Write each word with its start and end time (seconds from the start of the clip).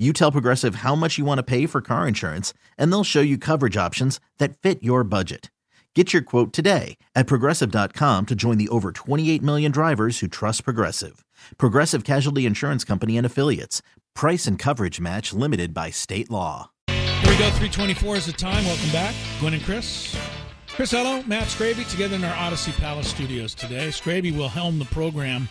You 0.00 0.14
tell 0.14 0.32
Progressive 0.32 0.76
how 0.76 0.94
much 0.94 1.18
you 1.18 1.26
want 1.26 1.40
to 1.40 1.42
pay 1.42 1.66
for 1.66 1.82
car 1.82 2.08
insurance, 2.08 2.54
and 2.78 2.90
they'll 2.90 3.04
show 3.04 3.20
you 3.20 3.36
coverage 3.36 3.76
options 3.76 4.18
that 4.38 4.56
fit 4.56 4.82
your 4.82 5.04
budget. 5.04 5.50
Get 5.94 6.14
your 6.14 6.22
quote 6.22 6.54
today 6.54 6.96
at 7.14 7.26
progressive.com 7.26 8.24
to 8.24 8.34
join 8.34 8.56
the 8.56 8.70
over 8.70 8.92
28 8.92 9.42
million 9.42 9.70
drivers 9.70 10.20
who 10.20 10.26
trust 10.26 10.64
Progressive. 10.64 11.22
Progressive 11.58 12.04
Casualty 12.04 12.46
Insurance 12.46 12.82
Company 12.82 13.18
and 13.18 13.26
Affiliates. 13.26 13.82
Price 14.14 14.46
and 14.46 14.58
coverage 14.58 15.00
match 15.02 15.34
limited 15.34 15.74
by 15.74 15.90
state 15.90 16.30
law. 16.30 16.70
Here 16.86 16.96
we 17.24 17.36
go. 17.36 17.50
324 17.50 18.16
is 18.16 18.24
the 18.24 18.32
time. 18.32 18.64
Welcome 18.64 18.92
back. 18.92 19.14
Gwynn 19.38 19.52
and 19.52 19.62
Chris. 19.62 20.16
Chris 20.68 20.94
Ello, 20.94 21.22
Matt 21.24 21.48
Scraby 21.48 21.86
together 21.90 22.16
in 22.16 22.24
our 22.24 22.34
Audacy 22.36 22.72
Palace 22.78 23.08
studios 23.08 23.54
today. 23.54 23.88
Scraby 23.88 24.34
will 24.34 24.48
helm 24.48 24.78
the 24.78 24.86
program, 24.86 25.46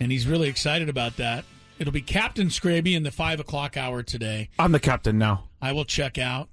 and 0.00 0.12
he's 0.12 0.26
really 0.26 0.50
excited 0.50 0.90
about 0.90 1.16
that. 1.16 1.46
It'll 1.80 1.92
be 1.94 2.02
Captain 2.02 2.48
Scraby 2.48 2.94
in 2.94 3.02
the 3.04 3.10
5 3.10 3.40
o'clock 3.40 3.76
hour 3.76 4.02
today. 4.02 4.50
I'm 4.58 4.70
the 4.72 4.78
captain 4.80 5.16
now. 5.18 5.48
I 5.62 5.72
will 5.72 5.86
check 5.86 6.18
out 6.18 6.48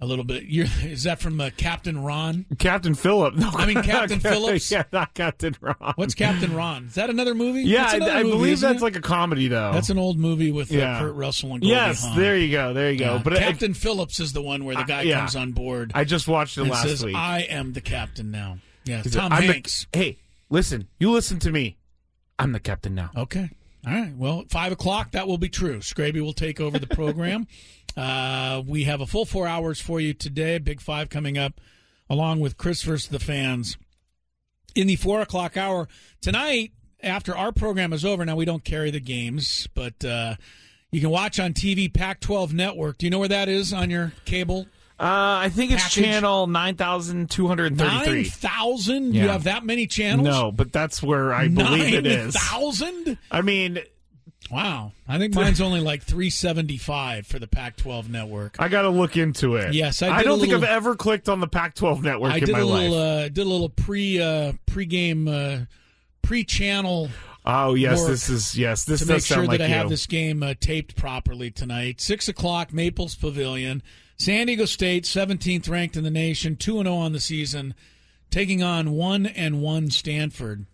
a 0.00 0.06
little 0.06 0.24
bit. 0.24 0.44
You're, 0.44 0.66
is 0.82 1.02
that 1.02 1.20
from 1.20 1.38
uh, 1.40 1.50
Captain 1.58 2.02
Ron? 2.02 2.46
Captain 2.58 2.94
Philip. 2.94 3.34
No, 3.36 3.50
I 3.54 3.66
mean 3.66 3.82
Captain 3.82 4.18
Phillips. 4.18 4.70
yeah, 4.70 4.84
not 4.92 5.12
Captain 5.12 5.54
Ron. 5.60 5.92
What's 5.96 6.14
Captain 6.14 6.54
Ron? 6.54 6.86
Is 6.86 6.94
that 6.94 7.10
another 7.10 7.34
movie? 7.34 7.62
Yeah, 7.64 7.98
That's 7.98 8.04
I, 8.10 8.20
I 8.20 8.22
movie, 8.22 8.36
believe 8.36 8.60
that's 8.60 8.80
it? 8.80 8.82
like 8.82 8.96
a 8.96 9.02
comedy 9.02 9.48
though. 9.48 9.72
That's 9.74 9.90
an 9.90 9.98
old 9.98 10.18
movie 10.18 10.50
with 10.50 10.72
uh, 10.72 10.76
Yeah. 10.76 10.98
Kurt 11.00 11.14
Russell 11.14 11.52
and 11.52 11.60
Goldie 11.60 11.74
yes. 11.74 12.02
Hawn. 12.02 12.16
There 12.18 12.36
you 12.38 12.50
go. 12.50 12.72
There 12.72 12.90
you 12.90 12.98
go. 12.98 13.14
Yeah. 13.16 13.20
But 13.22 13.34
I- 13.34 13.38
Captain 13.40 13.74
Phillips 13.74 14.20
is 14.20 14.32
the 14.32 14.42
one 14.42 14.64
where 14.64 14.76
the 14.76 14.84
guy 14.84 15.02
yeah. 15.02 15.18
comes 15.18 15.36
on 15.36 15.52
board 15.52 15.92
I, 15.94 16.04
just 16.04 16.28
watched 16.28 16.56
it 16.56 16.62
and 16.62 16.70
last 16.70 16.82
says, 16.88 17.04
week. 17.04 17.14
"I 17.14 17.40
am 17.40 17.74
the 17.74 17.80
captain 17.82 18.30
now." 18.30 18.58
Yeah, 18.86 19.02
Tom 19.02 19.32
"I'm 19.32 19.46
the- 19.46 19.52
Hanks. 19.52 19.86
hey, 19.92 20.16
listen. 20.48 20.88
You 20.98 21.10
listen 21.10 21.38
to 21.40 21.50
me. 21.50 21.76
I'm 22.38 22.52
the 22.52 22.60
captain 22.60 22.94
now. 22.94 23.10
Okay. 23.16 23.50
All 23.86 23.92
right. 23.92 24.16
Well, 24.16 24.44
five 24.50 24.72
o'clock, 24.72 25.12
that 25.12 25.28
will 25.28 25.38
be 25.38 25.48
true. 25.48 25.78
Scraby 25.78 26.20
will 26.20 26.32
take 26.32 26.60
over 26.60 26.78
the 26.78 26.88
program. 26.88 27.46
uh, 27.96 28.62
we 28.66 28.84
have 28.84 29.00
a 29.00 29.06
full 29.06 29.24
four 29.24 29.46
hours 29.46 29.80
for 29.80 30.00
you 30.00 30.12
today. 30.12 30.58
Big 30.58 30.80
five 30.80 31.08
coming 31.08 31.38
up, 31.38 31.60
along 32.10 32.40
with 32.40 32.56
Chris 32.56 32.82
versus 32.82 33.08
the 33.08 33.20
fans 33.20 33.76
in 34.74 34.88
the 34.88 34.96
four 34.96 35.20
o'clock 35.20 35.56
hour 35.56 35.88
tonight. 36.20 36.72
After 37.02 37.36
our 37.36 37.52
program 37.52 37.92
is 37.92 38.04
over, 38.04 38.24
now 38.24 38.34
we 38.34 38.44
don't 38.44 38.64
carry 38.64 38.90
the 38.90 39.00
games, 39.00 39.68
but 39.74 40.04
uh, 40.04 40.34
you 40.90 41.00
can 41.00 41.10
watch 41.10 41.38
on 41.38 41.52
TV 41.52 41.92
Pac-12 41.92 42.52
Network. 42.52 42.98
Do 42.98 43.06
you 43.06 43.10
know 43.10 43.18
where 43.20 43.28
that 43.28 43.48
is 43.48 43.72
on 43.72 43.90
your 43.90 44.12
cable? 44.24 44.66
Uh, 44.98 45.44
I 45.44 45.50
think 45.50 45.72
it's 45.72 45.82
Package. 45.82 46.04
channel 46.04 46.46
nine 46.46 46.76
thousand 46.76 47.28
two 47.30 47.46
hundred 47.48 47.76
Nine 47.76 48.04
thirty-three. 48.06 48.24
thousand. 48.30 49.14
You 49.14 49.24
Yeah. 49.24 49.32
have 49.32 49.44
that 49.44 49.64
many 49.64 49.86
channels? 49.86 50.26
No, 50.26 50.50
but 50.50 50.72
that's 50.72 51.02
where 51.02 51.34
I 51.34 51.48
believe 51.48 51.92
it 51.94 52.04
Nine 52.04 52.12
is. 52.28 52.34
thousand. 52.34 53.18
I 53.30 53.42
mean, 53.42 53.78
Wow. 54.50 54.92
I 55.08 55.18
think 55.18 55.34
mine's 55.34 55.60
only 55.60 55.80
like 55.80 56.02
375 56.02 57.26
for 57.26 57.38
the 57.40 57.48
Pac 57.48 57.76
12 57.76 58.08
network. 58.08 58.54
I 58.60 58.68
got 58.68 58.82
to 58.82 58.90
look 58.90 59.16
into 59.16 59.56
it. 59.56 59.74
Yes, 59.74 60.02
I 60.02 60.08
I 60.18 60.22
don't 60.22 60.38
think 60.40 60.52
I've 60.52 60.62
ever 60.62 60.94
clicked 60.94 61.28
on 61.28 61.40
the 61.40 61.48
Pac-12 61.48 62.02
network 62.02 62.32
I 62.32 62.36
in 62.36 62.44
did 62.44 62.52
my 62.52 62.60
a 62.60 62.64
little 62.64 62.96
life. 62.96 63.24
uh, 63.24 63.28
did 63.28 63.38
a 63.38 63.44
little 63.44 63.68
pre 63.68 64.20
uh, 64.20 64.52
pre-game 64.66 65.26
uh, 65.26 65.58
pre-channel 66.22 67.08
oh 67.44 67.74
yes, 67.74 68.06
this 68.06 68.28
is 68.28 68.56
yes. 68.56 68.84
This 68.84 69.00
to 69.00 69.06
make 69.06 69.24
sure 69.24 69.44
like 69.46 69.58
that 69.58 69.64
I 69.64 69.68
you. 69.68 69.74
have 69.74 69.88
this 69.88 70.06
game 70.06 70.42
uh, 70.42 70.54
taped 70.58 70.96
properly 70.96 71.50
tonight. 71.50 72.00
Six 72.00 72.28
o'clock, 72.28 72.72
Maples 72.72 73.14
Pavilion, 73.16 73.82
San 74.18 74.46
Diego 74.46 74.64
State, 74.64 75.04
17th 75.04 75.68
ranked 75.68 75.96
in 75.96 76.04
the 76.04 76.10
nation, 76.10 76.56
two 76.56 76.78
and 76.78 76.86
zero 76.86 76.96
on 76.96 77.12
the 77.12 77.20
season, 77.20 77.74
taking 78.30 78.62
on 78.62 78.92
one 78.92 79.26
and 79.26 79.60
one 79.60 79.90
Stanford. 79.90 80.66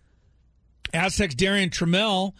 Aztecs 0.93 1.35
Darrion 1.35 1.69
Trammell 1.69 2.33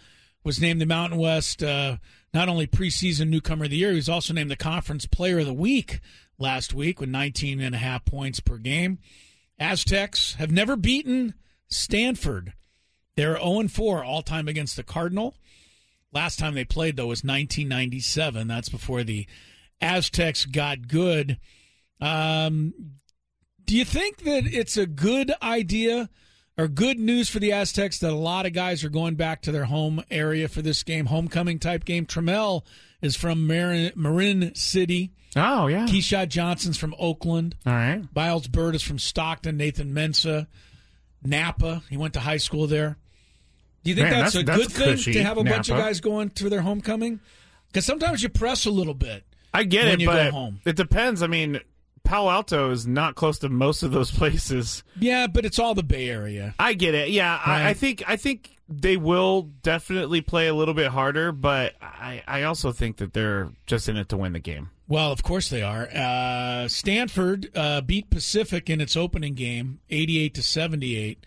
was 0.43 0.61
named 0.61 0.79
the 0.79 0.85
Mountain 0.85 1.19
West 1.19 1.61
uh, 1.61 1.97
not 2.33 2.49
only 2.49 2.67
preseason 2.67 3.29
newcomer 3.29 3.65
of 3.65 3.71
the 3.71 3.77
year, 3.77 3.91
he 3.91 3.95
was 3.97 4.09
also 4.09 4.33
named 4.33 4.49
the 4.49 4.55
conference 4.55 5.05
player 5.05 5.39
of 5.39 5.45
the 5.45 5.53
week 5.53 5.99
last 6.37 6.73
week 6.73 6.99
with 6.99 7.09
19 7.09 7.59
and 7.59 7.75
a 7.75 7.79
half 7.79 8.05
points 8.05 8.39
per 8.39 8.57
game. 8.57 8.99
Aztecs 9.59 10.35
have 10.35 10.51
never 10.51 10.75
beaten 10.75 11.33
Stanford. 11.67 12.53
They're 13.15 13.37
0 13.37 13.67
4 13.67 14.03
all 14.03 14.21
time 14.21 14.47
against 14.47 14.75
the 14.75 14.83
Cardinal. 14.83 15.35
Last 16.11 16.37
time 16.39 16.53
they 16.53 16.65
played, 16.65 16.95
though, 16.95 17.07
was 17.07 17.23
1997. 17.23 18.47
That's 18.47 18.69
before 18.69 19.03
the 19.03 19.25
Aztecs 19.81 20.45
got 20.45 20.87
good. 20.87 21.37
Um, 22.01 22.73
do 23.65 23.77
you 23.77 23.85
think 23.85 24.23
that 24.23 24.45
it's 24.45 24.77
a 24.77 24.85
good 24.85 25.31
idea 25.41 26.09
or 26.57 26.67
good 26.67 26.99
news 26.99 27.29
for 27.29 27.39
the 27.39 27.51
Aztecs 27.53 27.99
that 27.99 28.11
a 28.11 28.15
lot 28.15 28.45
of 28.45 28.53
guys 28.53 28.83
are 28.83 28.89
going 28.89 29.15
back 29.15 29.41
to 29.43 29.51
their 29.51 29.65
home 29.65 30.03
area 30.11 30.47
for 30.47 30.61
this 30.61 30.83
game, 30.83 31.05
homecoming 31.07 31.59
type 31.59 31.85
game? 31.85 32.05
Trammell 32.05 32.63
is 33.01 33.15
from 33.15 33.47
Marin, 33.47 33.91
Marin 33.95 34.53
City. 34.55 35.11
oh 35.35 35.67
yeah. 35.67 35.85
Keshad 35.87 36.29
Johnson's 36.29 36.77
from 36.77 36.93
Oakland. 36.99 37.55
All 37.65 37.73
right. 37.73 38.01
Biles 38.13 38.47
Bird 38.47 38.75
is 38.75 38.83
from 38.83 38.99
Stockton. 38.99 39.57
Nathan 39.57 39.93
Mensah, 39.93 40.47
Napa. 41.23 41.83
He 41.89 41.97
went 41.97 42.13
to 42.15 42.19
high 42.19 42.37
school 42.37 42.67
there. 42.67 42.97
Do 43.83 43.89
you 43.89 43.95
think 43.95 44.09
Man, 44.09 44.21
that's, 44.21 44.33
that's- 44.33 44.43
a 44.43 44.45
that's 44.45 44.57
good 44.67 44.71
thing 44.71 44.95
cushy, 44.95 45.13
to 45.13 45.23
have 45.23 45.37
a 45.37 45.43
bunch 45.43 45.69
of 45.69 45.77
guys 45.77 45.99
going 46.01 46.29
to 46.31 46.49
their 46.49 46.61
homecoming? 46.61 47.19
Because 47.67 47.85
sometimes 47.85 48.21
you 48.23 48.29
press 48.29 48.65
a 48.65 48.71
little 48.71 48.93
bit. 48.93 49.23
I 49.53 49.63
get 49.63 49.87
it, 49.87 50.05
but 50.05 50.33
it 50.65 50.75
depends. 50.75 51.21
I 51.21 51.27
mean, 51.27 51.59
Palo 52.03 52.29
Alto 52.29 52.71
is 52.71 52.85
not 52.87 53.15
close 53.15 53.39
to 53.39 53.49
most 53.49 53.83
of 53.83 53.91
those 53.91 54.11
places. 54.17 54.83
Yeah, 54.99 55.27
but 55.27 55.45
it's 55.45 55.59
all 55.59 55.75
the 55.75 55.83
Bay 55.83 56.09
Area. 56.09 56.55
I 56.59 56.73
get 56.73 56.95
it. 56.95 57.09
Yeah, 57.09 57.33
Right. 57.35 57.61
I, 57.65 57.69
I 57.69 57.73
think 57.73 58.03
I 58.07 58.15
think 58.15 58.57
they 58.69 58.97
will 58.97 59.43
definitely 59.61 60.21
play 60.21 60.47
a 60.47 60.53
little 60.53 60.73
bit 60.73 60.87
harder, 60.87 61.31
but 61.31 61.75
I, 61.81 62.23
I 62.27 62.43
also 62.43 62.71
think 62.71 62.97
that 62.97 63.13
they're 63.13 63.49
just 63.67 63.87
in 63.89 63.97
it 63.97 64.09
to 64.09 64.17
win 64.17 64.33
the 64.33 64.39
game. 64.39 64.69
Well, 64.87 65.11
of 65.11 65.21
course 65.23 65.49
they 65.49 65.61
are. 65.61 65.87
Uh, 65.93 66.67
Stanford 66.67 67.49
uh, 67.55 67.81
beat 67.81 68.09
Pacific 68.09 68.69
in 68.69 68.81
its 68.81 68.97
opening 68.97 69.33
game, 69.33 69.79
eighty-eight 69.89 70.33
to 70.35 70.41
seventy-eight. 70.43 71.25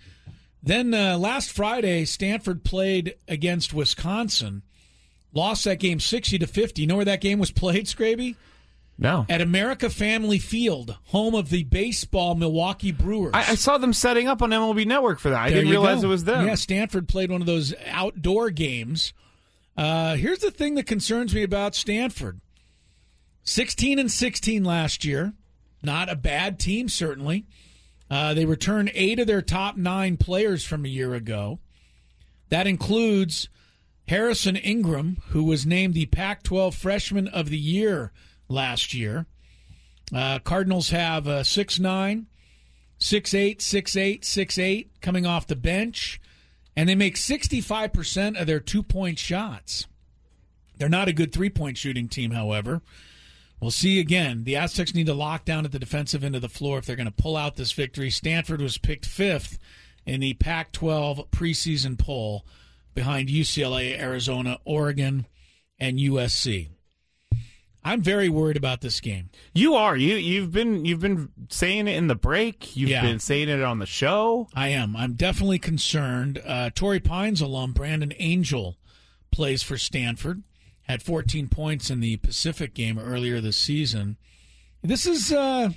Then 0.63 0.93
uh, 0.95 1.17
last 1.17 1.53
Friday, 1.53 2.05
Stanford 2.05 2.65
played 2.65 3.15
against 3.29 3.73
Wisconsin, 3.73 4.63
lost 5.37 5.65
that 5.65 5.79
game 5.79 6.01
sixty 6.01 6.39
to 6.39 6.47
fifty. 6.47 6.83
You 6.83 6.89
know 6.89 6.97
where 6.97 7.05
that 7.05 7.21
game 7.21 7.39
was 7.39 7.51
played, 7.53 7.87
Scraby? 7.87 8.35
No, 8.99 9.27
At 9.29 9.43
America 9.43 9.91
Family 9.91 10.39
Field, 10.39 10.97
home 11.05 11.35
of 11.35 11.51
the 11.51 11.65
baseball 11.65 12.35
Milwaukee 12.35 12.93
Brewers. 12.93 13.33
I, 13.35 13.41
I 13.51 13.55
saw 13.55 13.77
them 13.77 13.93
setting 13.93 14.27
up 14.27 14.41
on 14.41 14.49
MLB 14.49 14.87
Network 14.87 15.19
for 15.19 15.29
that. 15.29 15.39
I 15.39 15.49
There 15.51 15.59
didn't 15.59 15.71
realize 15.71 16.01
go. 16.01 16.07
it 16.07 16.11
was 16.11 16.25
them. 16.25 16.47
Yeah, 16.47 16.55
Stanford 16.55 17.07
played 17.07 17.31
one 17.31 17.43
of 17.43 17.47
those 17.47 17.75
outdoor 17.89 18.49
games. 18.49 19.13
Uh, 19.77 20.17
here's 20.17 20.39
the 20.39 20.51
thing 20.51 20.77
that 20.77 20.87
concerns 20.87 21.35
me 21.35 21.43
about 21.43 21.75
Stanford: 21.75 22.41
sixteen 23.43 23.99
and 23.99 24.11
sixteen 24.11 24.65
last 24.65 25.05
year, 25.05 25.35
not 25.83 26.11
a 26.11 26.17
bad 26.17 26.59
team 26.59 26.89
certainly. 26.89 27.45
Uh, 28.11 28.33
they 28.33 28.47
returned 28.47 28.91
eight 28.95 29.19
of 29.19 29.27
their 29.27 29.43
top 29.43 29.77
nine 29.77 30.17
players 30.17 30.65
from 30.65 30.85
a 30.87 30.89
year 30.89 31.13
ago. 31.13 31.59
That 32.49 32.67
includes 32.67 33.49
Harrison 34.09 34.57
Ingram, 34.57 35.19
who 35.29 35.45
was 35.45 35.67
named 35.67 35.95
the 35.95 36.07
Pac-12 36.07 36.75
Freshman 36.75 37.29
of 37.29 37.51
the 37.51 37.59
Year 37.59 38.13
last 38.49 38.95
year. 38.95 39.27
Uh, 40.15 40.39
Cardinals 40.39 40.91
have 40.91 41.27
uh, 41.27 41.43
six 41.43 41.79
nine. 41.79 42.27
Six 42.99 43.35
eight, 43.35 43.61
six 43.61 43.95
eight, 43.95 44.25
six 44.25 44.59
eight 44.59 44.91
coming 45.03 45.27
off 45.27 45.47
the 45.47 45.55
bench, 45.55 46.19
and 46.75 46.89
they 46.89 46.95
make 46.95 47.17
65% 47.17 48.41
of 48.41 48.47
their 48.47 48.61
two 48.61 48.83
point 48.83 49.19
shots. 49.19 49.87
They're 50.79 50.89
not 50.89 51.09
a 51.09 51.13
good 51.13 51.33
three 51.33 51.51
point 51.51 51.77
shooting 51.77 52.09
team, 52.09 52.31
however. 52.31 52.81
We'll 53.61 53.71
see 53.71 54.01
again. 54.01 54.45
The 54.45 54.57
Aztecs 54.57 54.95
need 54.95 55.07
to 55.07 55.15
lock 55.15 55.45
down 55.45 55.65
at 55.65 55.73
the 55.73 55.79
defensive 55.79 56.23
end 56.23 56.37
of 56.37 56.43
the 56.43 56.49
floor 56.49 56.79
if 56.79 56.87
they're 56.87 56.97
going 56.97 57.07
to 57.07 57.13
pull 57.13 57.37
out 57.37 57.57
this 57.57 57.73
victory. 57.73 58.11
Stanford 58.11 58.61
was 58.61 58.79
picked 58.79 59.07
fifth 59.07 59.59
in 60.05 60.21
the 60.21 60.35
Pac 60.35 60.73
12 60.73 61.31
preseason 61.31 61.99
poll 61.99 62.47
behind 62.97 63.29
UCLA, 63.29 63.97
Arizona, 63.97 64.59
Oregon, 64.65 65.27
and 65.79 65.99
USC. 66.01 66.71
I'm 67.85 68.03
very 68.03 68.29
worried 68.29 68.57
about 68.57 68.81
this 68.81 68.99
game. 68.99 69.31
You 69.55 69.77
are. 69.77 69.97
You 69.97 70.17
you've 70.17 70.51
been 70.51 70.85
you've 70.85 70.99
been 71.01 71.29
saying 71.51 71.87
it 71.87 71.95
in 71.95 72.09
the 72.09 72.17
break. 72.17 72.77
You've 72.77 72.91
Yeah. 72.91 73.03
been 73.03 73.21
saying 73.21 73.49
it 73.49 73.63
on 73.63 73.79
the 73.79 73.87
show. 73.87 74.49
I 74.55 74.71
am. 74.71 74.97
I'm 74.97 75.13
definitely 75.13 75.61
concerned. 75.61 76.43
Uh, 76.45 76.71
Torrey 76.75 76.99
Pines 76.99 77.41
alum 77.41 77.73
Brandon 77.73 78.13
Angel 78.19 78.77
plays 79.31 79.63
for 79.63 79.79
Stanford. 79.79 80.43
Had 80.83 81.01
14 81.03 81.47
points 81.49 81.89
in 81.89 82.01
the 82.01 82.17
Pacific 82.17 82.75
game 82.75 82.99
earlier 82.99 83.41
this 83.41 83.57
season. 83.57 84.17
This 84.83 85.07
is 85.07 85.33
uh, 85.33 85.71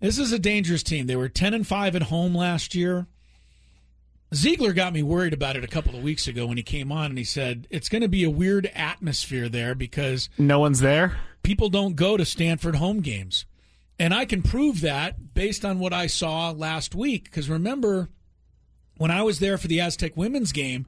this 0.00 0.18
is 0.18 0.32
a 0.32 0.38
dangerous 0.40 0.82
team. 0.82 1.06
They 1.06 1.16
were 1.16 1.28
10 1.28 1.54
and 1.54 1.64
five 1.66 1.94
at 1.94 2.02
home 2.04 2.34
last 2.34 2.74
year. 2.74 3.06
Ziegler 4.32 4.72
got 4.72 4.92
me 4.92 5.02
worried 5.02 5.32
about 5.32 5.56
it 5.56 5.64
a 5.64 5.68
couple 5.68 5.94
of 5.96 6.02
weeks 6.02 6.26
ago 6.26 6.46
when 6.46 6.56
he 6.56 6.62
came 6.62 6.90
on 6.90 7.06
and 7.06 7.18
he 7.18 7.24
said 7.24 7.66
it's 7.70 7.88
going 7.88 8.02
to 8.02 8.08
be 8.08 8.24
a 8.24 8.30
weird 8.30 8.70
atmosphere 8.74 9.48
there 9.48 9.74
because 9.74 10.28
No 10.38 10.58
one's 10.58 10.80
there. 10.80 11.16
people 11.42 11.68
don't 11.68 11.94
go 11.96 12.16
to 12.16 12.24
Stanford 12.24 12.76
home 12.76 13.00
games. 13.00 13.46
And 13.98 14.12
I 14.12 14.24
can 14.24 14.42
prove 14.42 14.80
that 14.80 15.34
based 15.34 15.64
on 15.64 15.78
what 15.78 15.92
I 15.92 16.08
saw 16.08 16.50
last 16.50 16.96
week. 16.96 17.24
Because 17.24 17.48
remember, 17.48 18.08
when 18.96 19.12
I 19.12 19.22
was 19.22 19.38
there 19.38 19.56
for 19.56 19.68
the 19.68 19.80
Aztec 19.80 20.16
women's 20.16 20.50
game, 20.50 20.86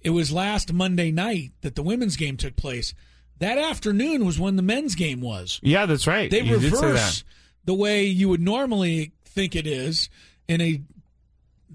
it 0.00 0.10
was 0.10 0.32
last 0.32 0.72
Monday 0.72 1.12
night 1.12 1.52
that 1.60 1.76
the 1.76 1.82
women's 1.82 2.16
game 2.16 2.36
took 2.36 2.56
place. 2.56 2.92
That 3.38 3.56
afternoon 3.56 4.24
was 4.24 4.36
when 4.40 4.56
the 4.56 4.62
men's 4.62 4.96
game 4.96 5.20
was. 5.20 5.60
Yeah, 5.62 5.86
that's 5.86 6.08
right. 6.08 6.28
They 6.28 6.40
You 6.40 6.54
reverse 6.58 7.22
the 7.64 7.74
way 7.74 8.06
you 8.06 8.28
would 8.28 8.40
normally 8.40 9.12
think 9.24 9.54
it 9.54 9.66
is 9.68 10.08
in 10.48 10.60
a 10.60 10.80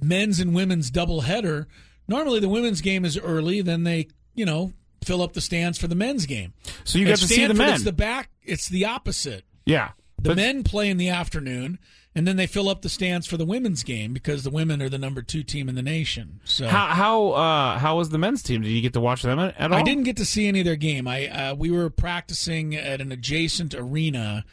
men's 0.02 0.40
and 0.40 0.54
women's 0.56 0.90
doubleheader. 0.92 1.66
Normally, 2.08 2.40
the 2.40 2.50
women's 2.50 2.82
game 2.82 3.06
is 3.06 3.18
early, 3.18 3.62
then 3.62 3.84
they, 3.84 4.08
you 4.36 4.46
know, 4.46 4.74
fill 5.04 5.22
up 5.22 5.34
the 5.34 5.42
stands 5.42 5.78
for 5.78 5.88
the 5.88 5.96
men's 5.96 6.26
game. 6.26 6.54
So 6.84 6.98
you 6.98 7.06
got 7.08 7.18
to 7.18 7.28
see 7.28 7.46
the 7.46 7.54
men. 7.54 7.74
It's 7.76 7.84
the 7.84 7.92
back. 7.94 8.30
It's 8.44 8.68
the 8.68 8.86
opposite. 8.86 9.44
yeah, 9.66 9.92
The 10.22 10.36
men 10.36 10.64
play 10.64 10.90
in 10.90 10.98
the 10.98 11.10
afternoon, 11.10 11.80
and 12.16 12.28
then 12.28 12.36
they 12.36 12.46
fill 12.48 12.70
up 12.70 12.82
the 12.82 12.90
stands 12.90 13.26
for 13.26 13.38
the 13.38 13.46
women's 13.46 13.84
game 13.84 14.14
because 14.14 14.44
the 14.44 14.50
women 14.50 14.82
are 14.82 14.90
the 14.90 14.98
number 14.98 15.22
two 15.22 15.44
team 15.44 15.68
in 15.70 15.76
the 15.76 15.82
nation. 15.82 16.42
So 16.44 16.68
How 16.68 16.88
how 16.88 17.28
uh, 17.32 17.80
how 17.80 17.98
was 17.98 18.10
the 18.10 18.18
men's 18.18 18.44
team? 18.44 18.62
Did 18.62 18.70
you 18.72 18.82
get 18.82 18.94
to 18.94 19.00
watch 19.02 19.22
them 19.24 19.40
at, 19.40 19.60
all? 19.60 19.74
I 19.74 19.82
didn't 19.84 20.04
get 20.04 20.18
to 20.18 20.26
see 20.26 20.48
any 20.48 20.60
of 20.60 20.66
their 20.66 20.76
game. 20.76 21.08
I 21.08 21.28
uh, 21.28 21.56
we 21.56 21.72
were 21.72 21.90
practicing 21.90 22.76
at 22.76 23.00
an 23.02 23.12
adjacent 23.12 23.74
arena, 23.74 24.46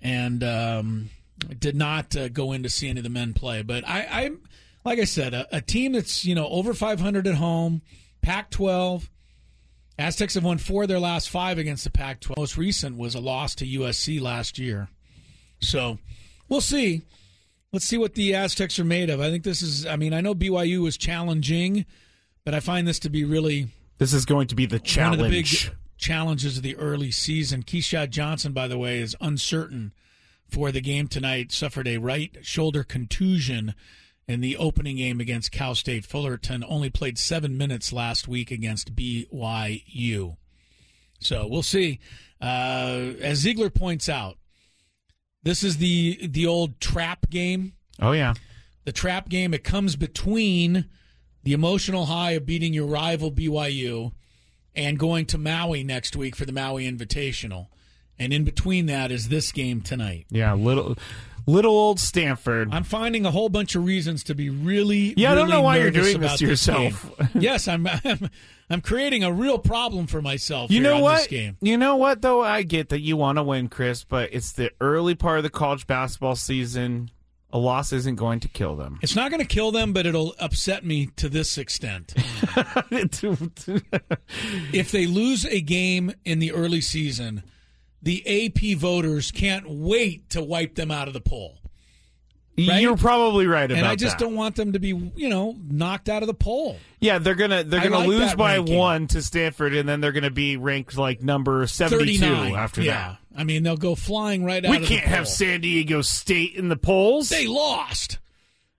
and 0.00 0.42
um, 0.44 1.10
did 1.58 1.76
not 1.76 2.16
uh, 2.16 2.28
go 2.28 2.52
in 2.52 2.62
to 2.62 2.68
see 2.70 2.88
any 2.88 3.00
of 3.00 3.04
the 3.04 3.10
men 3.10 3.34
play. 3.34 3.62
But 3.62 3.86
I, 3.86 4.00
I 4.10 4.30
like 4.84 4.98
I 4.98 5.04
said, 5.04 5.34
a, 5.34 5.56
a 5.56 5.60
team 5.60 5.92
that's 5.92 6.24
you 6.24 6.34
know 6.34 6.48
over 6.48 6.74
500 6.74 7.26
at 7.26 7.34
home, 7.36 7.82
Pac-12. 8.22 9.08
Aztecs 9.96 10.34
have 10.34 10.42
won 10.44 10.58
four 10.58 10.82
of 10.82 10.88
their 10.88 10.98
last 10.98 11.30
five 11.30 11.56
against 11.56 11.84
the 11.84 11.90
Pac-12. 11.90 12.36
Most 12.36 12.56
recent 12.56 12.98
was 12.98 13.14
a 13.14 13.20
loss 13.20 13.54
to 13.56 13.64
USC 13.66 14.20
last 14.20 14.58
year. 14.58 14.88
So 15.60 15.98
we'll 16.48 16.60
see. 16.60 17.02
Let's 17.72 17.84
see 17.84 17.98
what 17.98 18.14
the 18.14 18.34
Aztecs 18.34 18.78
are 18.78 18.84
made 18.84 19.08
of. 19.08 19.20
I 19.20 19.30
think 19.30 19.44
this 19.44 19.62
is. 19.62 19.86
I 19.86 19.96
mean, 19.96 20.12
I 20.12 20.20
know 20.20 20.34
BYU 20.34 20.82
was 20.82 20.96
challenging, 20.96 21.86
but 22.44 22.54
I 22.54 22.60
find 22.60 22.86
this 22.86 22.98
to 23.00 23.08
be 23.08 23.24
really 23.24 23.68
This 23.98 24.12
is 24.12 24.24
going 24.24 24.48
to 24.48 24.54
be 24.54 24.66
the 24.66 24.78
challenge. 24.80 25.18
one 25.18 25.26
of 25.26 25.32
the 25.32 25.42
big 25.42 25.76
challenges 25.96 26.56
of 26.56 26.62
the 26.62 26.76
early 26.76 27.10
season. 27.10 27.62
Keshad 27.62 28.10
Johnson, 28.10 28.52
by 28.52 28.68
the 28.68 28.78
way, 28.78 28.98
is 28.98 29.16
uncertain 29.20 29.92
for 30.48 30.70
the 30.70 30.80
game 30.80 31.08
tonight. 31.08 31.52
Suffered 31.52 31.88
a 31.88 31.98
right 31.98 32.36
shoulder 32.42 32.84
contusion 32.84 33.74
in 34.26 34.40
the 34.40 34.56
opening 34.56 34.96
game 34.96 35.20
against 35.20 35.52
Cal 35.52 35.74
State 35.74 36.04
Fullerton. 36.04 36.64
Only 36.66 36.90
played 36.90 37.18
seven 37.18 37.56
minutes 37.58 37.92
last 37.92 38.26
week 38.26 38.50
against 38.50 38.94
BYU. 38.94 40.36
So 41.20 41.46
we'll 41.46 41.62
see. 41.62 42.00
Uh, 42.40 43.12
as 43.20 43.38
Ziegler 43.38 43.70
points 43.70 44.08
out, 44.08 44.36
this 45.42 45.62
is 45.62 45.76
the 45.76 46.26
the 46.26 46.46
old 46.46 46.80
trap 46.80 47.28
game 47.30 47.74
oh 48.00 48.12
yeah, 48.12 48.34
the 48.84 48.92
trap 48.92 49.28
game. 49.28 49.54
It 49.54 49.62
comes 49.64 49.96
between 49.96 50.86
the 51.42 51.52
emotional 51.52 52.06
high 52.06 52.32
of 52.32 52.46
beating 52.46 52.72
your 52.72 52.86
rival 52.86 53.30
BYU 53.30 54.12
and 54.74 54.98
going 54.98 55.26
to 55.26 55.38
Maui 55.38 55.84
next 55.84 56.16
week 56.16 56.34
for 56.34 56.46
the 56.46 56.52
Maui 56.52 56.90
Invitational. 56.90 57.68
And 58.18 58.32
in 58.32 58.44
between 58.44 58.86
that 58.86 59.10
is 59.10 59.28
this 59.28 59.52
game 59.52 59.80
tonight. 59.80 60.26
yeah. 60.30 60.54
Little 60.54 60.96
little 61.46 61.72
old 61.72 62.00
Stanford. 62.00 62.68
I'm 62.72 62.84
finding 62.84 63.26
a 63.26 63.30
whole 63.30 63.48
bunch 63.48 63.74
of 63.74 63.84
reasons 63.84 64.24
to 64.24 64.34
be 64.34 64.50
really. 64.50 65.14
Yeah, 65.16 65.32
I 65.32 65.34
don't 65.34 65.50
know 65.50 65.62
why 65.62 65.78
you're 65.78 65.90
doing 65.90 66.20
this 66.20 66.38
to 66.38 66.46
yourself. 66.46 67.16
game. 67.18 67.28
yes, 67.34 67.68
I'm, 67.68 67.86
I'm. 67.86 68.30
I'm 68.70 68.80
creating 68.80 69.22
a 69.24 69.32
real 69.32 69.58
problem 69.58 70.06
for 70.06 70.22
myself. 70.22 70.70
You 70.70 70.80
know 70.80 71.00
what? 71.00 71.18
This 71.18 71.26
game. 71.26 71.58
You 71.60 71.76
know 71.76 71.96
what 71.96 72.22
though? 72.22 72.42
I 72.42 72.62
get 72.62 72.88
that 72.88 73.00
you 73.00 73.16
want 73.16 73.36
to 73.36 73.42
win, 73.42 73.68
Chris, 73.68 74.04
but 74.04 74.30
it's 74.32 74.52
the 74.52 74.70
early 74.80 75.14
part 75.14 75.38
of 75.38 75.42
the 75.42 75.50
college 75.50 75.86
basketball 75.86 76.36
season. 76.36 77.10
A 77.52 77.58
loss 77.58 77.92
isn't 77.92 78.16
going 78.16 78.40
to 78.40 78.48
kill 78.48 78.74
them. 78.74 78.98
It's 79.00 79.14
not 79.14 79.30
going 79.30 79.40
to 79.40 79.46
kill 79.46 79.70
them, 79.70 79.92
but 79.92 80.06
it'll 80.06 80.34
upset 80.40 80.84
me 80.84 81.06
to 81.16 81.28
this 81.28 81.56
extent. 81.56 82.12
if 84.72 84.90
they 84.90 85.06
lose 85.06 85.46
a 85.46 85.60
game 85.60 86.12
in 86.24 86.40
the 86.40 86.50
early 86.50 86.80
season, 86.80 87.44
the 88.04 88.46
AP 88.46 88.76
voters 88.78 89.30
can't 89.32 89.68
wait 89.68 90.30
to 90.30 90.42
wipe 90.42 90.74
them 90.76 90.90
out 90.90 91.08
of 91.08 91.14
the 91.14 91.20
poll. 91.20 91.58
Right? 92.56 92.80
You're 92.82 92.96
probably 92.96 93.48
right 93.48 93.64
about 93.68 93.78
And 93.78 93.84
I 93.86 93.96
just 93.96 94.18
that. 94.18 94.24
don't 94.26 94.36
want 94.36 94.54
them 94.54 94.74
to 94.74 94.78
be, 94.78 94.88
you 95.16 95.28
know, 95.28 95.56
knocked 95.68 96.08
out 96.08 96.22
of 96.22 96.28
the 96.28 96.34
poll. 96.34 96.76
Yeah, 97.00 97.18
they're 97.18 97.34
gonna 97.34 97.64
they're 97.64 97.80
I 97.80 97.84
gonna 97.84 97.98
like 97.98 98.08
lose 98.08 98.34
by 98.36 98.56
ranking. 98.58 98.76
one 98.78 99.06
to 99.08 99.22
Stanford, 99.22 99.74
and 99.74 99.88
then 99.88 100.00
they're 100.00 100.12
gonna 100.12 100.30
be 100.30 100.56
ranked 100.56 100.96
like 100.96 101.20
number 101.20 101.66
seventy 101.66 102.16
two 102.16 102.26
after 102.26 102.80
yeah. 102.82 103.16
I 103.36 103.42
mean, 103.42 103.64
they'll 103.64 103.76
go 103.76 103.96
flying 103.96 104.44
right 104.44 104.64
out 104.64 104.70
We 104.70 104.76
of 104.76 104.84
can't 104.84 105.02
the 105.02 105.08
poll. 105.08 105.16
have 105.16 105.28
San 105.28 105.62
Diego 105.62 106.02
State 106.02 106.54
in 106.54 106.68
the 106.68 106.76
polls, 106.76 107.28
They 107.30 107.48
lost. 107.48 108.20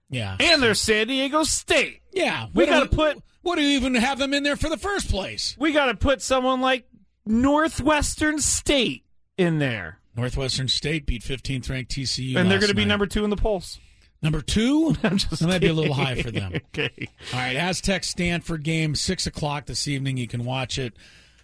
Yeah. 0.09 0.37
and 0.39 0.63
they're 0.63 0.73
San 0.75 1.07
Diego 1.07 1.43
State. 1.43 1.99
yeah. 2.13 2.45
we 2.53 2.63
What 2.63 2.69
gotta 2.69 2.85
put- 2.87 3.21
What 3.41 3.57
do 3.57 3.61
you 3.63 3.75
even 3.77 3.95
have 3.95 4.17
them 4.19 4.33
in 4.33 4.43
there 4.43 4.55
for 4.55 4.69
the 4.69 4.77
first 4.77 5.09
place? 5.09 5.55
We 5.59 5.73
got 5.73 5.87
to 5.87 5.95
put 5.95 6.21
someone 6.21 6.61
like 6.61 6.87
Northwestern 7.25 8.39
State 8.39 9.03
in 9.37 9.59
there, 9.59 9.99
Northwestern 10.15 10.67
State 10.67 11.05
beat 11.05 11.21
15th 11.23 11.69
ranked 11.69 11.91
TCU. 11.91 12.35
and 12.37 12.49
they're 12.49 12.59
going 12.59 12.69
to 12.69 12.75
be 12.75 12.85
number 12.85 13.05
two 13.05 13.23
in 13.23 13.29
the 13.29 13.35
polls. 13.35 13.79
number 14.21 14.41
two. 14.41 14.95
I'm 15.03 15.17
just 15.17 15.39
That 15.41 15.47
might 15.47 15.61
be 15.61 15.67
a 15.67 15.73
little 15.73 15.93
high 15.93 16.21
for 16.21 16.31
them. 16.31 16.53
okay. 16.73 17.09
All 17.33 17.39
right, 17.39 17.55
Aztec 17.55 18.03
Stanford 18.03 18.63
game, 18.63 18.95
6 18.95 19.27
o'clock 19.27 19.65
this 19.65 19.87
evening. 19.87 20.17
You 20.17 20.27
can 20.27 20.45
watch 20.45 20.77
it 20.79 20.93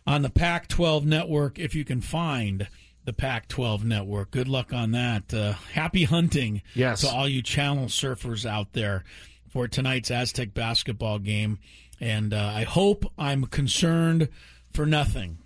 on 0.08 0.22
the 0.22 0.30
Pac 0.30 0.68
12 0.68 1.06
network 1.06 1.60
if 1.60 1.76
you 1.76 1.84
can 1.86 2.02
find 2.02 2.68
the 3.04 3.14
Pac 3.14 3.48
12 3.48 3.84
network. 3.84 4.32
Good 4.32 4.48
luck 4.48 4.72
on 4.74 4.92
that. 4.92 5.34
Uh, 5.34 5.54
happy 5.74 6.04
hunting 6.06 6.62
Yes. 6.76 7.02
to 7.02 7.10
all 7.10 7.28
you 7.28 7.42
channel 7.42 7.86
surfers 7.86 8.46
out 8.46 8.74
there 8.74 9.04
for 9.50 9.68
tonight's 9.68 10.10
Aztec 10.12 10.54
basketball 10.54 11.20
game. 11.20 11.60
And 12.00 12.34
uh, 12.34 12.52
I 12.56 12.64
hope 12.64 13.06
I'm 13.18 13.46
concerned 13.46 14.30
for 14.72 14.86
nothing, 14.86 15.38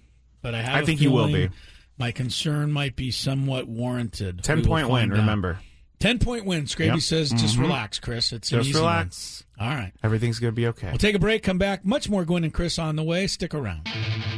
but 0.42 0.54
I 0.54 0.62
have 0.62 0.84
I 0.84 0.86
think 0.86 1.02
you 1.02 1.12
will 1.12 1.28
be. 1.28 1.50
My 1.98 2.12
concern 2.12 2.72
might 2.72 2.96
be 2.96 3.12
somewhat 3.12 3.68
warranted. 3.68 4.44
Ten 4.44 4.64
point 4.64 4.90
win. 4.90 5.12
out. 5.12 5.18
Remember, 5.18 5.60
10 6.00 6.20
point 6.20 6.46
win. 6.46 6.64
Scraby 6.66 6.86
Yep. 6.86 6.90
Mm-hmm. 6.96 7.00
says, 7.00 7.32
just 7.32 7.58
relax, 7.58 8.00
Chris. 8.00 8.34
It's 8.34 8.50
just 8.50 8.74
relax. 8.74 9.44
One. 9.56 9.70
All 9.70 9.76
right. 9.76 9.94
Everything's 10.04 10.40
going 10.40 10.52
to 10.52 10.56
be 10.56 10.68
okay. 10.68 10.88
We'll 10.88 10.98
take 10.98 11.16
a 11.16 11.20
break, 11.20 11.42
come 11.42 11.58
back. 11.58 11.86
Much 11.86 12.10
more 12.10 12.26
Gwynn 12.26 12.44
and 12.44 12.54
Chris 12.54 12.78
on 12.78 12.96
the 12.96 13.04
way. 13.04 13.28
Stick 13.28 13.54
around. 13.54 13.88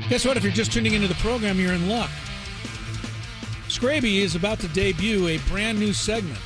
Guess 0.10 0.26
what? 0.26 0.38
If 0.38 0.44
you're 0.44 0.54
just 0.54 0.72
tuning 0.72 0.94
into 0.94 1.08
the 1.08 1.16
program, 1.16 1.60
you're 1.60 1.74
in 1.74 1.90
luck. 1.90 2.12
Scraby 3.68 4.20
is 4.20 4.36
about 4.36 4.60
to 4.60 4.68
debut 4.70 5.28
a 5.28 5.38
brand 5.50 5.80
new 5.80 5.92
segment 5.94 6.40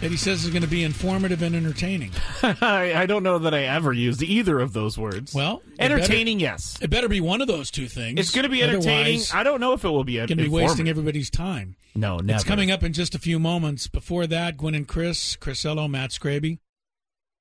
that 0.00 0.10
he 0.10 0.16
says 0.16 0.44
is 0.44 0.50
going 0.50 0.62
to 0.62 0.68
be 0.68 0.84
informative 0.84 1.42
and 1.42 1.54
entertaining. 1.54 2.12
I, 2.42 2.92
I 2.94 3.06
don't 3.06 3.22
know 3.22 3.38
that 3.38 3.54
I 3.54 3.64
ever 3.64 3.92
used 3.92 4.22
either 4.22 4.60
of 4.60 4.72
those 4.72 4.96
words. 4.96 5.34
Well, 5.34 5.62
entertaining, 5.78 6.40
yes. 6.40 6.78
It 6.80 6.90
better 6.90 7.08
be 7.08 7.20
one 7.20 7.40
of 7.40 7.48
those 7.48 7.70
two 7.70 7.88
things. 7.88 8.18
It's 8.20 8.30
going 8.30 8.44
to 8.44 8.48
be 8.48 8.62
entertaining. 8.62 9.16
Otherwise, 9.16 9.34
I 9.34 9.42
don't 9.42 9.60
know 9.60 9.72
if 9.72 9.84
it 9.84 9.88
will 9.88 10.04
be. 10.04 10.16
going 10.16 10.28
to 10.28 10.36
be 10.36 10.48
wasting 10.48 10.88
everybody's 10.88 11.30
time. 11.30 11.76
No, 11.94 12.18
never. 12.18 12.36
It's 12.36 12.44
coming 12.44 12.70
up 12.70 12.82
in 12.82 12.92
just 12.92 13.14
a 13.14 13.18
few 13.18 13.38
moments. 13.38 13.88
Before 13.88 14.26
that, 14.28 14.56
Gwynn 14.56 14.74
and 14.74 14.86
Chris, 14.86 15.36
Chrisello, 15.36 15.90
Matt 15.90 16.10
Scraby. 16.10 16.58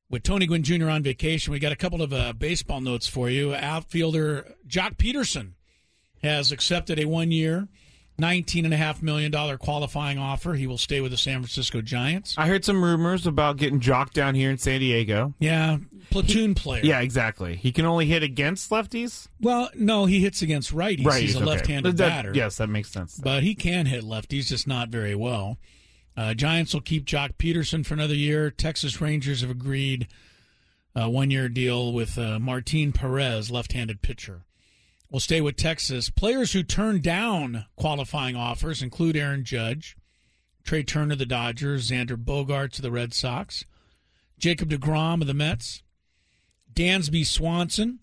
With 0.09 0.23
Tony 0.23 0.45
Gwynn 0.45 0.63
Jr. 0.63 0.89
on 0.89 1.03
vacation, 1.03 1.51
we 1.51 1.59
got 1.59 1.73
a 1.73 1.75
couple 1.75 2.01
of 2.01 2.13
uh, 2.13 2.31
baseball 2.31 2.79
notes 2.79 3.07
for 3.07 3.29
you. 3.29 3.53
Outfielder 3.53 4.55
Joc 4.65 4.95
Pederson 4.95 5.51
has 6.23 6.51
accepted 6.51 6.97
a 6.97 7.05
one 7.05 7.29
year, 7.31 7.67
$19.5 8.19 9.01
million 9.03 9.57
qualifying 9.57 10.17
offer. 10.17 10.53
He 10.53 10.67
will 10.67 10.77
stay 10.77 11.01
with 11.01 11.11
the 11.11 11.17
San 11.17 11.39
Francisco 11.39 11.81
Giants. 11.81 12.35
I 12.37 12.47
heard 12.47 12.65
some 12.65 12.83
rumors 12.83 13.27
about 13.27 13.57
getting 13.57 13.79
jocked 13.79 14.13
down 14.13 14.35
here 14.35 14.49
in 14.49 14.57
San 14.57 14.79
Diego. 14.79 15.33
Yeah, 15.39 15.77
platoon 16.09 16.55
player. 16.55 16.83
Yeah, 16.83 16.99
exactly. 17.01 17.55
He 17.55 17.71
can 17.71 17.85
only 17.85 18.07
hit 18.07 18.23
against 18.23 18.69
lefties. 18.71 19.27
Well, 19.39 19.69
no, 19.75 20.05
he 20.05 20.19
hits 20.19 20.41
against 20.41 20.73
righties. 20.73 21.05
Right, 21.05 21.21
He's 21.21 21.35
a 21.35 21.39
okay. 21.39 21.45
left 21.45 21.67
handed 21.67 21.97
batter. 21.97 22.31
Yes, 22.33 22.57
that 22.57 22.67
makes 22.67 22.89
sense. 22.89 23.19
but 23.19 23.43
he 23.43 23.53
can 23.55 23.85
hit 23.85 24.03
lefties, 24.03 24.47
just 24.47 24.67
not 24.67 24.89
very 24.89 25.15
well. 25.15 25.57
Uh, 26.15 26.33
Giants 26.33 26.73
will 26.73 26.81
keep 26.81 27.05
Joc 27.05 27.33
Pederson 27.37 27.85
for 27.85 27.93
another 27.93 28.15
year. 28.15 28.49
Texas 28.49 28.99
Rangers 28.99 29.41
have 29.41 29.51
agreed 29.51 30.07
a 30.95 31.07
one 31.07 31.29
year 31.29 31.47
deal 31.47 31.93
with 31.93 32.17
uh, 32.17 32.39
Martin 32.39 32.91
Perez, 32.91 33.51
left 33.51 33.73
handed 33.73 34.01
pitcher. 34.01 34.41
Will 35.09 35.19
stay 35.19 35.39
with 35.39 35.55
Texas. 35.55 36.09
Players 36.09 36.51
who 36.51 36.63
turned 36.63 37.01
down 37.01 37.65
qualifying 37.77 38.35
offers 38.35 38.81
include 38.81 39.15
Aaron 39.15 39.45
Judge, 39.45 39.95
Trea 40.63 40.83
Turner 40.83 41.13
of 41.13 41.19
the 41.19 41.25
Dodgers, 41.25 41.89
Xander 41.89 42.21
Bogaerts 42.21 42.77
of 42.77 42.81
the 42.81 42.91
Red 42.91 43.13
Sox, 43.13 43.63
Jacob 44.37 44.69
DeGrom 44.69 45.21
of 45.21 45.27
the 45.27 45.33
Mets, 45.33 45.81
Dansby 46.73 47.25
Swanson 47.25 47.99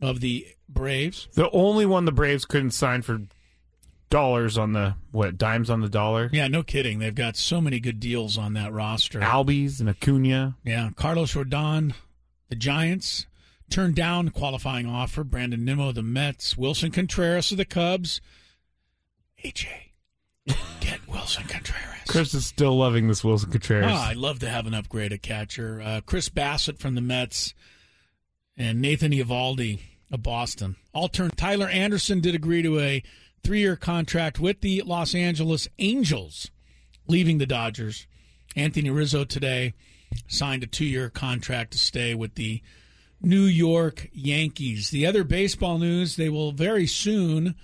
of 0.00 0.20
the 0.20 0.46
Braves. 0.68 1.28
The 1.34 1.50
only 1.50 1.86
one 1.86 2.04
the 2.04 2.12
Braves 2.12 2.44
couldn't 2.44 2.70
sign 2.70 3.02
for 3.02 3.22
dollars 4.10 4.56
on 4.56 4.72
the 4.72 4.94
what 5.10 5.36
dimes 5.36 5.68
on 5.68 5.80
the 5.80 5.88
dollar. 5.88 6.30
Yeah, 6.32 6.48
no 6.48 6.62
kidding. 6.62 6.98
They've 6.98 7.14
got 7.14 7.36
so 7.36 7.60
many 7.60 7.80
good 7.80 8.00
deals 8.00 8.38
on 8.38 8.54
that 8.54 8.72
roster. 8.72 9.20
Albies 9.20 9.80
and 9.80 9.88
Acuna. 9.88 10.56
Yeah, 10.64 10.90
Carlos 10.96 11.34
Rodon, 11.34 11.94
the 12.48 12.56
Giants 12.56 13.26
turned 13.70 13.94
down 13.94 14.30
qualifying 14.30 14.86
offer. 14.86 15.24
Brandon 15.24 15.64
Nimmo, 15.64 15.92
the 15.92 16.02
Mets. 16.02 16.54
Willson 16.54 16.92
Contreras 16.92 17.50
of 17.50 17.58
the 17.58 17.64
Cubs. 17.64 18.20
AJ, 19.44 19.66
get 20.80 21.00
Willson 21.06 21.48
Contreras. 21.48 21.84
Chris 22.08 22.34
is 22.34 22.46
still 22.46 22.76
loving 22.76 23.08
this 23.08 23.22
Willson 23.22 23.50
Contreras. 23.50 23.90
Oh, 23.90 23.94
I'd 23.94 24.16
love 24.16 24.38
to 24.40 24.48
have 24.48 24.66
an 24.66 24.72
upgraded 24.72 25.22
catcher. 25.22 25.80
Uh, 25.84 26.00
Chris 26.04 26.28
Bassitt 26.28 26.78
from 26.78 26.94
the 26.94 27.00
Mets 27.00 27.54
and 28.56 28.80
Nathan 28.80 29.12
Eovaldi 29.12 29.80
of 30.10 30.22
Boston. 30.22 30.76
All 30.92 31.08
turned. 31.08 31.36
Tyler 31.36 31.68
Anderson 31.68 32.20
did 32.20 32.34
agree 32.34 32.62
to 32.62 32.80
a 32.80 33.02
three-year 33.44 33.76
contract 33.76 34.40
with 34.40 34.60
the 34.60 34.82
Los 34.82 35.14
Angeles 35.14 35.68
Angels, 35.78 36.50
leaving 37.06 37.38
the 37.38 37.46
Dodgers. 37.46 38.06
Anthony 38.56 38.90
Rizzo 38.90 39.24
today 39.24 39.74
signed 40.26 40.62
a 40.62 40.66
two-year 40.66 41.10
contract 41.10 41.72
to 41.72 41.78
stay 41.78 42.14
with 42.14 42.34
the 42.34 42.62
New 43.20 43.42
York 43.44 44.08
Yankees. 44.12 44.90
The 44.90 45.06
other 45.06 45.24
baseball 45.24 45.78
news: 45.78 46.16
they 46.16 46.28
will 46.28 46.52
very 46.52 46.86
soon 46.86 47.54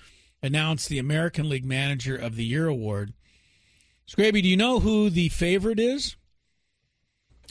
announce 0.42 0.86
the 0.86 0.98
American 0.98 1.48
League 1.48 1.64
Manager 1.64 2.16
of 2.16 2.36
the 2.36 2.44
Year 2.44 2.66
award. 2.66 3.12
Scraby, 4.08 4.42
do 4.42 4.48
you 4.48 4.56
know 4.56 4.80
who 4.80 5.08
the 5.10 5.28
favorite 5.30 5.80
is? 5.80 6.16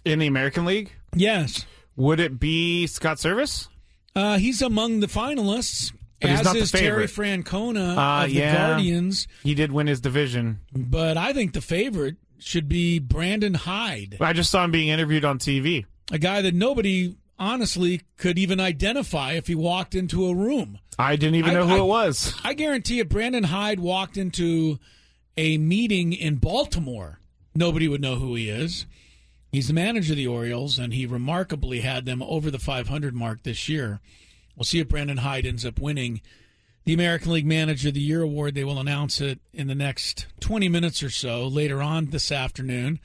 In 0.05 0.19
the 0.19 0.27
American 0.27 0.65
League? 0.65 0.91
Yes. 1.15 1.65
Would 1.95 2.19
it 2.19 2.39
be 2.39 2.86
Scott 2.88 3.17
Servais? 3.17 3.67
Uh, 4.15 4.38
he's 4.38 4.62
among 4.62 5.00
the 5.00 5.07
finalists. 5.07 5.91
But 6.22 6.29
he's 6.29 6.39
as 6.39 6.45
not 6.45 6.53
the 6.53 6.60
is 6.60 6.72
Terry. 6.72 7.05
Francona 7.07 7.98
Uh, 7.98 8.24
of 8.25 8.29
the 8.29 8.36
yeah. 8.36 8.67
Guardians. 8.69 9.27
He 9.43 9.55
did 9.55 9.72
win 9.72 9.88
his 9.88 10.00
division. 10.00 10.60
But 10.72 11.17
I 11.17 11.33
think 11.33 11.53
the 11.53 11.62
favorite 11.62 12.15
should 12.39 12.67
be 12.69 13.00
Brandon 13.00 13.53
Hyde, 13.53 14.17
I 14.22 14.33
just 14.33 14.51
saw 14.51 14.63
him 14.63 14.72
being 14.72 14.89
interviewed 14.89 15.25
on 15.25 15.39
TV. 15.39 15.86
a 16.12 16.19
guy 16.19 16.41
that 16.41 16.53
nobody 16.53 17.15
honestly 17.43 18.01
could 18.17 18.38
even 18.39 18.59
identify 18.59 19.33
if 19.33 19.47
he 19.47 19.55
walked 19.55 19.93
into 19.95 20.25
a 20.27 20.35
room. 20.35 20.79
I 20.97 21.15
didn't 21.15 21.35
even 21.35 21.51
I- 21.51 21.53
know 21.53 21.67
who 21.67 21.73
I- 21.75 21.79
it 21.79 21.85
was. 21.85 22.33
I 22.43 22.53
guarantee 22.53 23.00
if 23.00 23.09
Brandon 23.09 23.45
Hyde 23.45 23.79
walked 23.79 24.17
into 24.17 24.79
a 25.38 25.57
meeting 25.57 26.13
in 26.13 26.35
Baltimore, 26.35 27.19
nobody 27.55 27.88
would 27.88 28.01
know 28.01 28.15
who 28.15 28.35
he 28.35 28.50
is. 28.50 28.85
He's 29.51 29.67
the 29.67 29.73
manager 29.73 30.13
of 30.13 30.17
the 30.17 30.27
Orioles, 30.27 30.79
and 30.79 30.93
he 30.93 31.05
remarkably 31.05 31.81
had 31.81 32.05
them 32.05 32.23
over 32.23 32.50
the 32.50 32.57
500 32.59 33.13
mark 33.13 33.43
this 33.43 33.69
year. 33.69 34.00
We'll 34.55 34.63
see 34.65 34.79
if 34.79 34.88
Brandon 34.88 35.17
Hyde 35.17 35.45
ends 35.45 35.65
up 35.65 35.79
winning 35.79 36.21
the 36.85 36.93
American 36.93 37.31
League 37.31 37.45
Manager 37.45 37.88
of 37.89 37.93
the 37.93 38.01
Year 38.01 38.21
award. 38.21 38.55
They 38.55 38.63
will 38.63 38.79
announce 38.79 39.21
it 39.21 39.39
in 39.53 39.67
the 39.67 39.75
next 39.75 40.25
20 40.39 40.69
minutes 40.69 41.01
or 41.03 41.09
so 41.09 41.47
later 41.47 41.81
on 41.81 42.07
this 42.07 42.31
afternoon. 42.31 43.00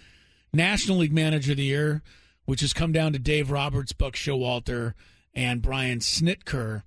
National 0.53 0.99
League 0.99 1.13
Manager 1.13 1.53
of 1.53 1.59
the 1.59 1.65
Year, 1.65 2.03
which 2.49 2.63
has 2.63 2.73
come 2.73 2.93
down 2.93 3.13
to 3.13 3.19
Dave 3.19 3.51
Roberts, 3.51 3.93
Buck 3.93 4.15
Showalter, 4.15 4.95
and 5.35 5.61
Brian 5.61 5.99
Snitker 5.99 6.83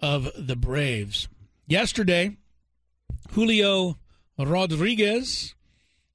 of 0.00 0.30
the 0.38 0.54
Braves. 0.54 1.26
Yesterday, 1.66 2.36
Julio 3.32 3.98
Rodriguez, 4.38 5.56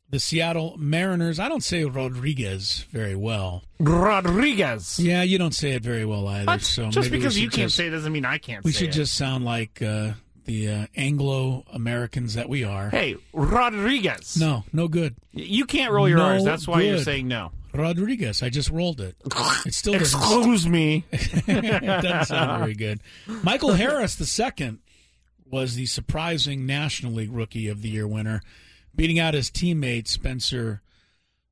the 0.10 0.18
Seattle 0.18 0.78
Mariners. 0.78 1.42
I 1.42 1.50
don't 1.50 1.62
say 1.62 1.84
Rodriguez 1.84 2.86
very 2.90 3.16
well. 3.16 3.64
Rodriguez. 3.82 4.98
Yeah, 4.98 5.24
you 5.24 5.38
don't 5.38 5.54
say 5.54 5.72
it 5.72 5.84
very 5.84 6.06
well 6.06 6.26
either. 6.30 6.46
What? 6.46 6.62
So 6.62 6.90
just 6.90 7.12
because 7.12 7.38
you 7.38 7.50
can't 7.50 7.64
just- 7.68 7.76
say 7.76 7.88
it 7.88 7.92
doesn't 7.92 8.14
mean 8.14 8.24
I 8.24 8.38
can't 8.38 8.64
we 8.64 8.72
should 8.72 8.90
it. 8.90 8.94
just 8.94 9.16
sound 9.16 9.44
like 9.44 9.82
uh, 9.82 10.14
the 10.46 10.70
uh, 10.70 10.88
Anglo 10.96 11.66
Americans 11.74 12.36
that 12.36 12.48
we 12.48 12.64
are. 12.64 12.90
Hey, 12.92 13.18
Rodriguez. 13.34 14.38
No, 14.40 14.64
no 14.72 14.88
good. 14.88 15.16
You 15.34 15.66
can't 15.66 15.92
roll 15.92 16.08
your 16.08 16.20
No 16.20 16.26
R's. 16.36 16.46
That's 16.46 16.66
why 16.66 16.84
you're 16.84 17.00
saying 17.00 17.28
no. 17.28 17.52
Rodriguez. 17.78 18.42
I 18.44 18.50
just 18.50 18.70
rolled 18.70 19.02
it. 19.02 19.16
It 19.66 19.74
still 19.74 19.94
doesn't. 19.94 20.22
Excuse 20.22 20.68
me. 20.68 21.06
it 21.12 22.02
doesn't 22.02 22.26
sound 22.26 22.60
very 22.60 22.74
good. 22.74 23.02
Michael 23.44 23.74
Harris, 23.74 24.16
the 24.16 24.26
second, 24.26 24.80
was 25.46 25.76
the 25.76 25.86
surprising 25.86 26.66
National 26.66 27.14
League 27.14 27.32
Rookie 27.32 27.68
of 27.68 27.82
the 27.82 27.90
Year 27.90 28.08
winner, 28.08 28.42
beating 28.96 29.20
out 29.20 29.34
his 29.34 29.50
teammate 29.50 30.08
Spencer 30.08 30.82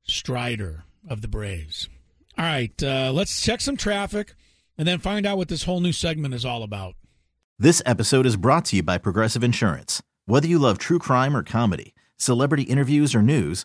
Strider 0.02 0.84
of 1.08 1.20
the 1.20 1.28
Braves. 1.28 1.88
All 2.36 2.44
right, 2.44 2.82
uh, 2.82 3.12
let's 3.12 3.40
check 3.40 3.60
some 3.60 3.76
traffic 3.76 4.34
and 4.76 4.88
then 4.88 4.98
find 4.98 5.24
out 5.24 5.38
what 5.38 5.48
this 5.48 5.64
whole 5.64 5.80
new 5.80 5.92
segment 5.92 6.34
is 6.34 6.44
all 6.44 6.62
about. 6.62 6.94
This 7.58 7.80
episode 7.86 8.26
is 8.26 8.36
brought 8.36 8.64
to 8.66 8.76
you 8.76 8.82
by 8.82 8.98
Progressive 8.98 9.44
Insurance. 9.44 10.02
Whether 10.26 10.48
you 10.48 10.58
love 10.58 10.78
true 10.78 10.98
crime 10.98 11.36
or 11.36 11.44
comedy, 11.44 11.94
celebrity 12.16 12.64
interviews 12.64 13.14
or 13.14 13.22
news, 13.22 13.64